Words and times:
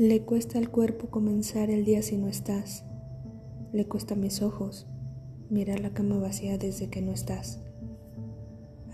Le 0.00 0.22
cuesta 0.22 0.58
al 0.58 0.70
cuerpo 0.70 1.08
comenzar 1.10 1.68
el 1.68 1.84
día 1.84 2.00
si 2.00 2.16
no 2.16 2.26
estás. 2.26 2.86
Le 3.70 3.86
cuesta 3.86 4.14
a 4.14 4.16
mis 4.16 4.40
ojos 4.40 4.86
mirar 5.50 5.80
la 5.80 5.92
cama 5.92 6.16
vacía 6.16 6.56
desde 6.56 6.88
que 6.88 7.02
no 7.02 7.12
estás. 7.12 7.60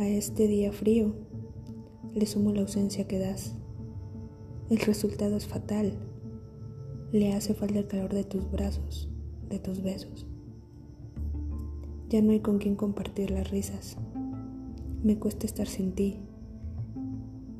A 0.00 0.08
este 0.08 0.48
día 0.48 0.72
frío 0.72 1.14
le 2.12 2.26
sumo 2.26 2.50
la 2.50 2.62
ausencia 2.62 3.06
que 3.06 3.20
das. 3.20 3.54
El 4.68 4.78
resultado 4.80 5.36
es 5.36 5.46
fatal. 5.46 5.96
Le 7.12 7.34
hace 7.34 7.54
falta 7.54 7.78
el 7.78 7.86
calor 7.86 8.12
de 8.12 8.24
tus 8.24 8.50
brazos, 8.50 9.08
de 9.48 9.60
tus 9.60 9.84
besos. 9.84 10.26
Ya 12.08 12.20
no 12.20 12.32
hay 12.32 12.40
con 12.40 12.58
quien 12.58 12.74
compartir 12.74 13.30
las 13.30 13.48
risas. 13.48 13.96
Me 15.04 15.20
cuesta 15.20 15.46
estar 15.46 15.68
sin 15.68 15.92
ti. 15.92 16.18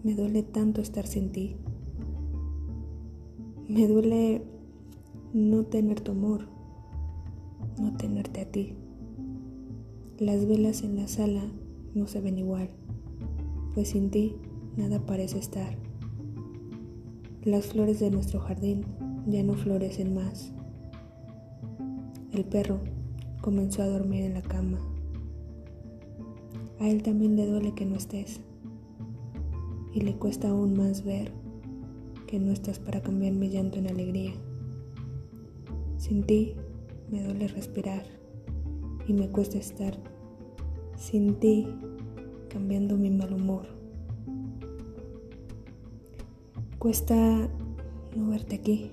Me 0.02 0.16
duele 0.16 0.42
tanto 0.42 0.80
estar 0.80 1.06
sin 1.06 1.30
ti. 1.30 1.54
Me 3.68 3.88
duele 3.88 4.42
no 5.32 5.64
tener 5.64 6.00
tu 6.00 6.12
amor, 6.12 6.46
no 7.80 7.96
tenerte 7.96 8.42
a 8.42 8.44
ti. 8.44 8.74
Las 10.20 10.46
velas 10.46 10.82
en 10.84 10.94
la 10.94 11.08
sala 11.08 11.42
no 11.92 12.06
se 12.06 12.20
ven 12.20 12.38
igual, 12.38 12.70
pues 13.74 13.88
sin 13.88 14.10
ti 14.10 14.36
nada 14.76 15.04
parece 15.04 15.40
estar. 15.40 15.76
Las 17.42 17.66
flores 17.66 17.98
de 17.98 18.12
nuestro 18.12 18.38
jardín 18.38 18.84
ya 19.26 19.42
no 19.42 19.54
florecen 19.54 20.14
más. 20.14 20.52
El 22.32 22.44
perro 22.44 22.78
comenzó 23.40 23.82
a 23.82 23.88
dormir 23.88 24.22
en 24.22 24.34
la 24.34 24.42
cama. 24.42 24.78
A 26.78 26.88
él 26.88 27.02
también 27.02 27.34
le 27.34 27.46
duele 27.46 27.74
que 27.74 27.84
no 27.84 27.96
estés 27.96 28.40
y 29.92 30.02
le 30.02 30.14
cuesta 30.14 30.50
aún 30.50 30.76
más 30.76 31.04
ver 31.04 31.32
que 32.26 32.38
no 32.38 32.52
estás 32.52 32.78
para 32.78 33.00
cambiar 33.00 33.32
mi 33.32 33.48
llanto 33.48 33.78
en 33.78 33.88
alegría. 33.88 34.32
Sin 35.98 36.24
ti 36.24 36.54
me 37.10 37.22
duele 37.22 37.48
respirar 37.48 38.04
y 39.06 39.12
me 39.12 39.28
cuesta 39.28 39.58
estar 39.58 39.96
sin 40.96 41.36
ti 41.36 41.66
cambiando 42.48 42.96
mi 42.96 43.10
mal 43.10 43.32
humor. 43.32 43.66
Cuesta 46.78 47.48
no 48.16 48.30
verte 48.30 48.56
aquí, 48.56 48.90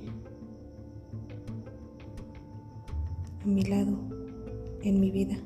a 3.44 3.48
mi 3.48 3.64
lado, 3.64 3.98
en 4.81 5.00
mi 5.00 5.11
vida. 5.11 5.38